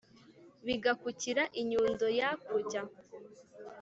[0.65, 2.81] bagakukira i nyundo ya kajya